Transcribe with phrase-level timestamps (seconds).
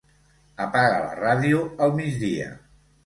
[0.65, 2.49] Apaga la ràdio al migdia.